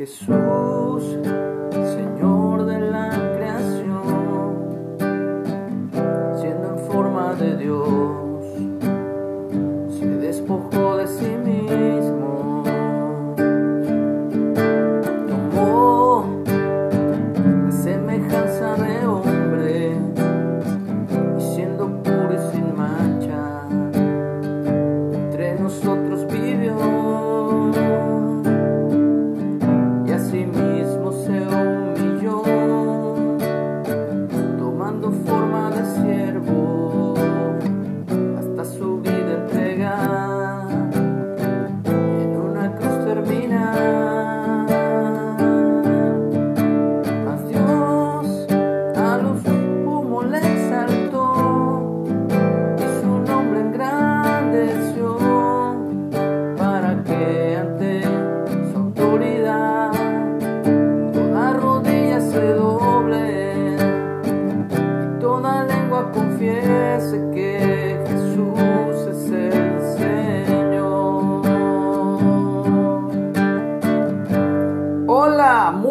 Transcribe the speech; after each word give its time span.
Jesús, 0.00 1.02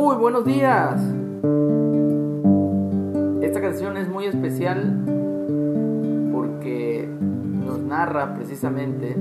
muy 0.07 0.15
buenos 0.15 0.45
días. 0.45 1.01
Esta 3.41 3.59
canción 3.59 3.97
es 3.97 4.07
muy 4.07 4.23
especial 4.23 5.03
porque 6.31 7.09
nos 7.11 7.79
narra 7.79 8.33
precisamente 8.33 9.17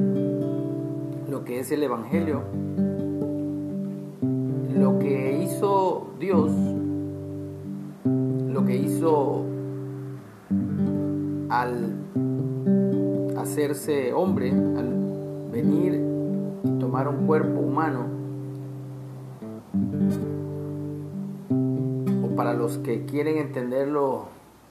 lo 1.28 1.42
que 1.42 1.58
es 1.58 1.72
el 1.72 1.82
Evangelio, 1.82 2.42
lo 4.78 5.00
que 5.00 5.42
hizo 5.42 6.06
Dios, 6.20 6.52
lo 8.04 8.64
que 8.64 8.76
hizo 8.76 9.42
al 11.48 11.96
hacerse 13.38 14.12
hombre, 14.12 14.52
al 14.52 15.50
venir 15.50 16.00
y 16.62 16.78
tomar 16.78 17.08
un 17.08 17.26
cuerpo 17.26 17.58
humano, 17.58 18.04
para 22.36 22.54
los 22.54 22.78
que 22.78 23.04
quieren 23.06 23.38
entenderlo, 23.38 24.26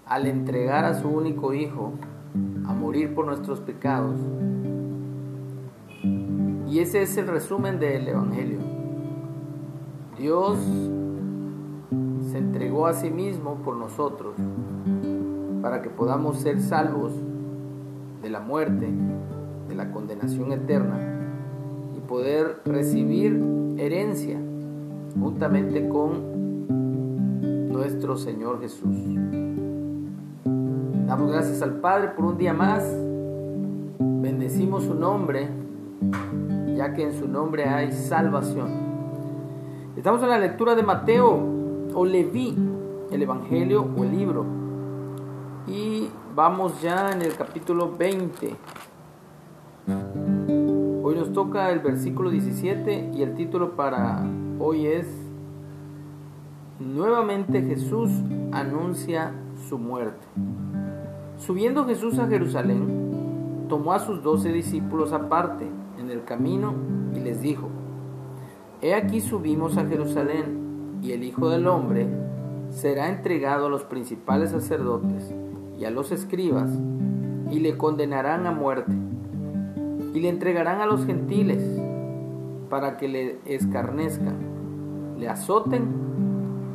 al 0.06 0.28
entregar 0.28 0.86
a 0.86 0.94
su 0.94 1.10
único 1.10 1.54
hijo 1.54 1.94
a 2.68 2.74
morir 2.74 3.16
por 3.16 3.26
nuestros 3.26 3.60
pecados, 3.60 4.20
y 6.70 6.80
ese 6.80 7.02
es 7.02 7.18
el 7.18 7.28
resumen 7.28 7.80
del 7.80 8.08
Evangelio. 8.08 8.60
Dios 10.18 10.58
se 12.32 12.38
entregó 12.38 12.88
a 12.88 12.94
sí 12.94 13.10
mismo 13.10 13.56
por 13.64 13.78
nosotros 13.78 14.36
para 15.62 15.82
que 15.82 15.90
podamos 15.90 16.38
ser 16.38 16.60
salvos 16.60 17.14
de 18.22 18.30
la 18.30 18.40
muerte, 18.40 18.90
de 19.68 19.76
la 19.76 19.92
condenación 19.92 20.52
eterna 20.52 21.00
y 21.96 22.00
poder 22.02 22.62
recibir 22.66 23.42
herencia 23.78 24.40
juntamente 25.20 25.88
con 25.88 26.45
Señor 28.18 28.60
Jesús. 28.60 28.96
Damos 30.44 31.32
gracias 31.32 31.62
al 31.62 31.80
Padre 31.80 32.10
por 32.10 32.26
un 32.26 32.38
día 32.38 32.54
más. 32.54 32.84
Bendecimos 34.00 34.84
su 34.84 34.94
nombre 34.94 35.50
ya 36.76 36.94
que 36.94 37.04
en 37.04 37.14
su 37.14 37.28
nombre 37.28 37.66
hay 37.66 37.92
salvación. 37.92 38.70
Estamos 39.96 40.22
en 40.24 40.30
la 40.30 40.40
lectura 40.40 40.76
de 40.76 40.84
Mateo 40.84 41.40
o 41.94 42.06
Leví, 42.06 42.56
el 43.12 43.22
Evangelio 43.22 43.88
o 43.98 44.04
el 44.04 44.12
libro. 44.12 44.46
Y 45.68 46.10
vamos 46.36 46.82
ya 46.82 47.12
en 47.12 47.22
el 47.22 47.34
capítulo 47.36 47.96
20. 47.98 48.56
Hoy 51.02 51.16
nos 51.16 51.32
toca 51.32 51.72
el 51.72 51.80
versículo 51.80 52.30
17 52.30 53.12
y 53.14 53.22
el 53.22 53.36
título 53.36 53.76
para 53.76 54.22
hoy 54.60 54.88
es 54.88 55.25
Nuevamente 56.80 57.62
Jesús 57.62 58.12
anuncia 58.52 59.32
su 59.70 59.80
muerte. 59.80 60.28
Subiendo 61.38 61.86
Jesús 61.86 62.20
a 62.20 62.28
Jerusalén, 62.28 63.66
tomó 63.70 63.94
a 63.94 64.00
sus 64.00 64.22
doce 64.22 64.52
discípulos 64.52 65.14
aparte 65.14 65.70
en 65.98 66.12
el 66.12 66.26
camino 66.26 66.74
y 67.16 67.22
les 67.22 67.42
dijo, 67.42 67.70
He 68.82 68.94
aquí 68.94 69.22
subimos 69.22 69.78
a 69.78 69.86
Jerusalén 69.86 71.00
y 71.02 71.14
el 71.14 71.24
Hijo 71.24 71.50
del 71.50 71.66
Hombre 71.68 72.10
será 72.72 73.08
entregado 73.08 73.68
a 73.68 73.70
los 73.70 73.86
principales 73.86 74.50
sacerdotes 74.50 75.34
y 75.80 75.86
a 75.86 75.92
los 75.92 76.12
escribas 76.12 76.70
y 77.52 77.62
le 77.62 77.78
condenarán 77.78 78.48
a 78.48 78.52
muerte 78.52 78.92
y 80.14 80.20
le 80.20 80.28
entregarán 80.28 80.82
a 80.82 80.88
los 80.88 81.06
gentiles 81.06 81.64
para 82.70 82.98
que 82.98 83.08
le 83.08 83.40
escarnezcan, 83.46 84.36
le 85.18 85.30
azoten 85.30 86.05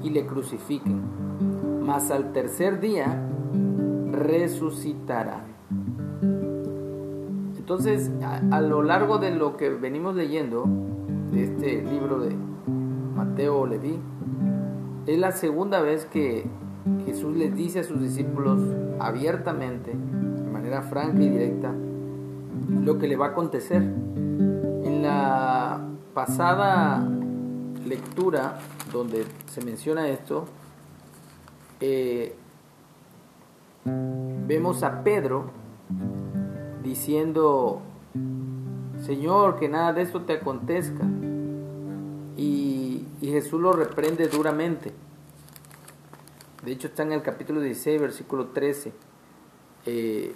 y 0.02 0.10
le 0.10 0.26
crucifiquen, 0.26 1.00
mas 1.84 2.10
al 2.10 2.32
tercer 2.32 2.80
día 2.80 3.26
resucitará. 4.12 5.44
Entonces, 7.56 8.10
a, 8.22 8.56
a, 8.56 8.60
lo 8.60 8.82
largo 8.82 9.18
de 9.18 9.30
lo 9.30 9.56
que 9.56 9.70
venimos 9.70 10.16
leyendo, 10.16 10.64
de 11.30 11.44
este 11.44 11.82
libro 11.82 12.20
de 12.20 12.34
Mateo 13.14 13.66
Leví, 13.66 13.98
es 15.06 15.18
la 15.18 15.32
segunda 15.32 15.80
vez 15.80 16.04
que 16.06 16.44
Jesús 17.06 17.36
les 17.36 17.54
dice 17.54 17.80
a 17.80 17.84
sus 17.84 18.00
discípulos 18.00 18.60
abiertamente, 18.98 19.92
de 19.92 20.50
manera 20.50 20.82
franca 20.82 21.20
y 21.22 21.28
directa, 21.28 21.72
lo 22.68 22.98
que 22.98 23.08
le 23.08 23.16
va 23.16 23.26
a 23.26 23.28
acontecer. 23.30 23.82
En 23.82 25.02
la 25.02 25.86
pasada 26.14 27.06
lectura 27.86 28.58
donde 28.92 29.24
se 29.52 29.64
menciona 29.64 30.08
esto, 30.08 30.46
eh, 31.80 32.34
vemos 33.84 34.82
a 34.82 35.02
Pedro 35.02 35.50
diciendo, 36.82 37.82
Señor, 39.04 39.58
que 39.58 39.68
nada 39.68 39.92
de 39.92 40.02
esto 40.02 40.22
te 40.22 40.34
acontezca. 40.34 41.04
Y, 42.36 43.06
Jesús 43.20 43.60
lo 43.60 43.72
reprende 43.72 44.26
duramente. 44.28 44.92
De 46.64 46.72
hecho 46.72 46.88
está 46.88 47.04
en 47.04 47.12
el 47.12 47.22
capítulo 47.22 47.60
16, 47.60 48.00
versículo 48.00 48.46
13. 48.46 48.92
Eh, 49.86 50.34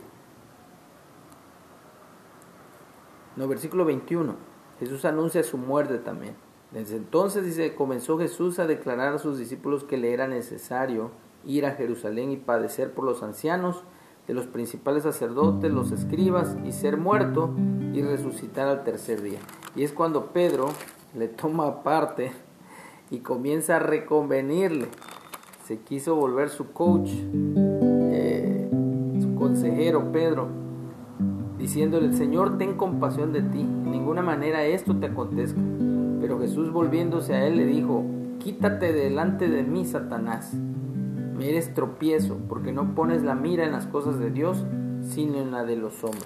no, 3.37 3.49
versículo 3.49 3.85
21. 3.85 4.37
Jesús 4.79 5.05
anuncia 5.07 5.43
su 5.43 5.59
muerte 5.59 5.99
también. 5.99 6.37
Desde 6.75 6.97
entonces 6.97 7.73
comenzó 7.77 8.19
Jesús 8.19 8.59
a 8.59 8.67
declarar 8.67 9.15
a 9.15 9.19
sus 9.19 9.39
discípulos 9.39 9.85
que 9.85 9.97
le 9.97 10.13
era 10.13 10.27
necesario 10.27 11.13
ir 11.47 11.67
a 11.67 11.77
Jerusalén 11.77 12.33
y 12.33 12.37
padecer 12.37 12.93
por 12.93 13.05
los 13.05 13.23
ancianos, 13.23 13.85
de 14.27 14.35
los 14.35 14.47
principales 14.47 15.05
sacerdotes, 15.05 15.71
los 15.71 15.93
escribas, 15.93 16.57
y 16.65 16.73
ser 16.73 16.97
muerto 16.97 17.51
y 17.93 18.03
resucitar 18.03 18.67
al 18.67 18.83
tercer 18.83 19.23
día. 19.23 19.39
Y 19.77 19.85
es 19.85 19.93
cuando 19.93 20.33
Pedro 20.33 20.69
le 21.15 21.29
toma 21.29 21.85
parte 21.85 22.33
y 23.11 23.19
comienza 23.19 23.77
a 23.77 23.81
reconvenirle. 23.81 24.89
Se 25.67 25.79
quiso 25.79 26.17
volver 26.17 26.49
su 26.49 26.73
coach, 26.73 27.11
eh, 28.11 28.69
su 29.21 29.35
consejero 29.37 30.11
Pedro, 30.11 30.49
diciéndole, 31.59 32.13
Señor, 32.15 32.59
ten 32.59 32.77
compasión 32.77 33.33
de 33.33 33.43
ti, 33.43 33.61
en 33.61 33.91
ninguna 33.93 34.23
manera 34.23 34.65
esto 34.65 34.97
te 34.97 35.07
acontezca. 35.07 35.61
Pero 36.25 36.41
Jesús 36.41 36.73
volviéndose 36.73 37.35
a 37.35 37.47
él 37.47 37.59
le 37.59 37.67
dijo, 37.67 38.03
quítate 38.39 38.95
delante 38.95 39.47
de 39.47 39.63
mí, 39.63 39.85
Satanás 39.85 40.55
me 40.55 41.51
eres 41.51 41.75
tropiezo, 41.75 42.39
porque 42.49 42.73
no 42.73 42.95
pones 42.95 43.23
la 43.23 43.35
mira 43.35 43.67
en 43.67 43.73
las 43.73 43.87
cosas 43.87 44.19
de 44.19 44.31
Dios, 44.31 44.65
sino 45.03 45.37
en 45.39 45.51
la 45.51 45.65
de 45.65 45.77
los 45.77 46.03
hombres. 46.03 46.25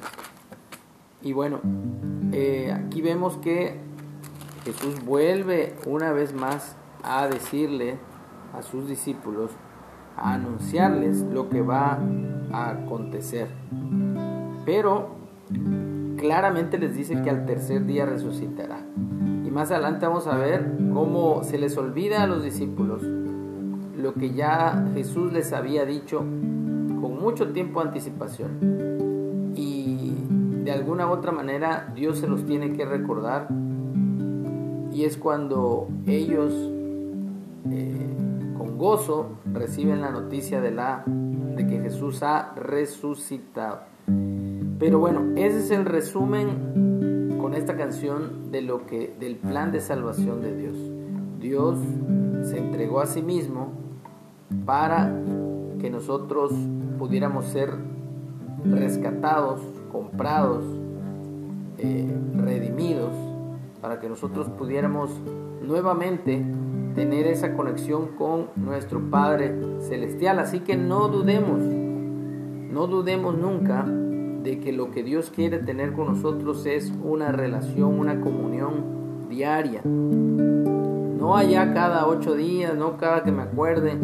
Y 1.20 1.32
bueno, 1.32 1.58
eh, 2.30 2.72
aquí 2.72 3.02
vemos 3.02 3.38
que 3.38 3.80
Jesús 4.62 5.04
vuelve 5.04 5.74
una 5.84 6.12
vez 6.12 6.32
más 6.32 6.76
a 7.02 7.26
decirle 7.26 7.98
a 8.56 8.62
sus 8.62 8.86
discípulos, 8.88 9.50
a 10.16 10.34
anunciarles 10.34 11.22
lo 11.22 11.48
que 11.48 11.60
va 11.60 11.98
a 12.52 12.70
acontecer. 12.70 13.48
Pero 14.64 15.16
claramente 16.16 16.78
les 16.78 16.94
dice 16.94 17.20
que 17.20 17.30
al 17.30 17.46
tercer 17.46 17.84
día 17.84 18.06
resucitará. 18.06 18.78
Más 19.58 19.72
adelante 19.72 20.06
vamos 20.06 20.28
a 20.28 20.36
ver 20.36 20.70
cómo 20.94 21.42
se 21.42 21.58
les 21.58 21.76
olvida 21.76 22.22
a 22.22 22.28
los 22.28 22.44
discípulos 22.44 23.02
lo 23.02 24.14
que 24.14 24.30
ya 24.30 24.86
Jesús 24.94 25.32
les 25.32 25.52
había 25.52 25.84
dicho 25.84 26.18
con 26.18 27.18
mucho 27.20 27.48
tiempo 27.48 27.80
de 27.80 27.88
anticipación. 27.88 29.52
Y 29.56 30.14
de 30.62 30.70
alguna 30.70 31.08
u 31.08 31.10
otra 31.10 31.32
manera 31.32 31.92
Dios 31.92 32.18
se 32.18 32.28
los 32.28 32.46
tiene 32.46 32.72
que 32.74 32.84
recordar. 32.84 33.48
Y 34.92 35.02
es 35.02 35.16
cuando 35.16 35.88
ellos 36.06 36.54
eh, 37.68 38.14
con 38.56 38.78
gozo 38.78 39.40
reciben 39.52 40.00
la 40.02 40.12
noticia 40.12 40.60
de, 40.60 40.70
la, 40.70 41.02
de 41.04 41.66
que 41.66 41.80
Jesús 41.80 42.22
ha 42.22 42.52
resucitado. 42.54 43.80
Pero 44.78 45.00
bueno, 45.00 45.32
ese 45.34 45.58
es 45.58 45.72
el 45.72 45.84
resumen 45.84 46.97
con 47.48 47.56
esta 47.56 47.78
canción 47.78 48.52
de 48.52 48.60
lo 48.60 48.84
que 48.84 49.16
del 49.18 49.36
plan 49.36 49.72
de 49.72 49.80
salvación 49.80 50.42
de 50.42 50.54
Dios. 50.54 50.76
Dios 51.40 51.78
se 52.42 52.58
entregó 52.58 53.00
a 53.00 53.06
sí 53.06 53.22
mismo 53.22 53.72
para 54.66 55.10
que 55.80 55.88
nosotros 55.88 56.52
pudiéramos 56.98 57.46
ser 57.46 57.70
rescatados, 58.66 59.62
comprados, 59.90 60.62
eh, 61.78 62.14
redimidos, 62.36 63.14
para 63.80 63.98
que 63.98 64.10
nosotros 64.10 64.50
pudiéramos 64.50 65.10
nuevamente 65.62 66.44
tener 66.94 67.26
esa 67.28 67.56
conexión 67.56 68.08
con 68.08 68.48
nuestro 68.56 69.08
Padre 69.08 69.80
Celestial. 69.80 70.38
Así 70.38 70.60
que 70.60 70.76
no 70.76 71.08
dudemos, 71.08 71.62
no 71.62 72.86
dudemos 72.88 73.38
nunca 73.38 73.86
de 74.42 74.60
que 74.60 74.72
lo 74.72 74.90
que 74.90 75.02
Dios 75.02 75.30
quiere 75.34 75.58
tener 75.58 75.92
con 75.92 76.06
nosotros 76.06 76.64
es 76.66 76.92
una 77.02 77.32
relación, 77.32 77.98
una 77.98 78.20
comunión 78.20 79.28
diaria. 79.28 79.82
No 79.84 81.36
allá 81.36 81.74
cada 81.74 82.06
ocho 82.06 82.34
días, 82.34 82.74
no 82.76 82.96
cada 82.96 83.24
que 83.24 83.32
me 83.32 83.42
acuerde, 83.42 83.98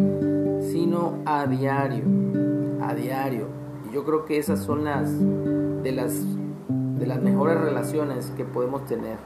sino 0.61 1.19
a 1.25 1.47
diario, 1.47 2.05
a 2.83 2.95
diario. 2.95 3.47
Y 3.89 3.95
yo 3.95 4.05
creo 4.05 4.25
que 4.25 4.39
esas 4.39 4.61
son 4.61 4.85
las 4.85 5.11
de 5.83 5.93
las 5.93 6.25
de 6.99 7.07
las 7.07 7.21
mejores 7.21 7.61
relaciones 7.61 8.33
que 8.37 8.45
podemos 8.45 8.85
tener, 8.87 9.19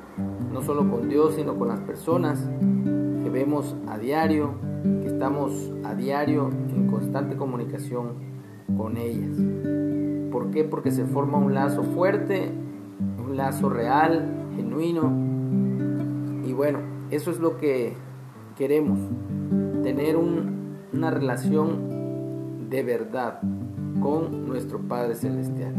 no 0.52 0.62
solo 0.62 0.90
con 0.90 1.08
Dios, 1.08 1.34
sino 1.34 1.56
con 1.56 1.68
las 1.68 1.80
personas 1.80 2.48
que 3.22 3.30
vemos 3.30 3.76
a 3.86 3.98
diario, 3.98 4.54
que 4.82 5.06
estamos 5.06 5.70
a 5.84 5.94
diario 5.94 6.50
en 6.70 6.88
constante 6.88 7.36
comunicación 7.36 8.14
con 8.76 8.96
ellas. 8.96 9.36
¿Por 10.30 10.50
qué? 10.50 10.64
Porque 10.64 10.90
se 10.90 11.04
forma 11.04 11.38
un 11.38 11.54
lazo 11.54 11.82
fuerte, 11.82 12.52
un 13.18 13.36
lazo 13.36 13.68
real, 13.68 14.48
genuino. 14.56 15.12
Y 16.44 16.52
bueno, 16.52 16.80
eso 17.10 17.30
es 17.30 17.38
lo 17.38 17.56
que 17.56 17.94
queremos, 18.56 18.98
tener 19.82 20.16
una 20.16 21.10
relación 21.10 22.68
de 22.68 22.82
verdad 22.82 23.40
con 24.00 24.46
nuestro 24.46 24.78
Padre 24.80 25.14
Celestial. 25.14 25.74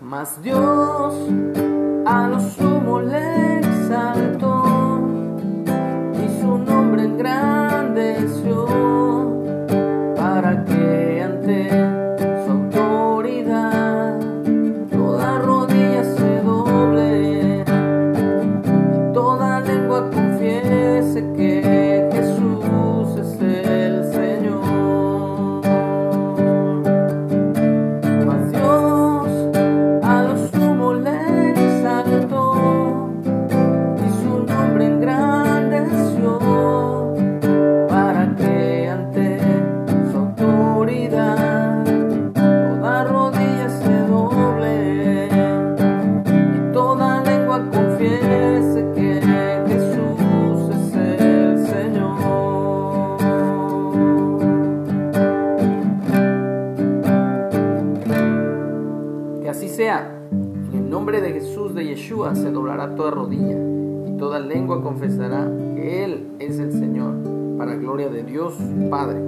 Mas 0.00 0.42
Dios 0.42 1.14
a 2.04 2.28
lo 2.28 2.40
sumo 2.40 3.00
le 3.00 3.60
se 62.34 62.50
doblará 62.50 62.94
toda 62.94 63.10
rodilla 63.10 63.56
y 64.06 64.16
toda 64.18 64.38
lengua 64.40 64.82
confesará 64.82 65.50
que 65.74 66.04
Él 66.04 66.32
es 66.38 66.58
el 66.58 66.72
Señor, 66.72 67.14
para 67.56 67.74
gloria 67.76 68.08
de 68.08 68.22
Dios 68.22 68.54
Padre. 68.90 69.20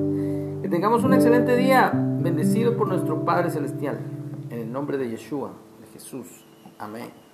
Que 0.61 0.69
tengamos 0.69 1.03
un 1.03 1.15
excelente 1.15 1.57
día, 1.57 1.91
bendecido 1.95 2.77
por 2.77 2.89
nuestro 2.89 3.25
Padre 3.25 3.51
Celestial, 3.51 3.99
en 4.51 4.59
el 4.59 4.73
nombre 4.73 4.99
de 4.99 5.09
Yeshua, 5.09 5.53
de 5.81 5.87
Jesús. 5.87 6.45
Amén. 6.79 7.32